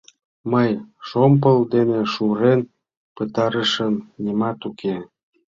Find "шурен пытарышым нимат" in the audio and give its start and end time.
2.13-4.59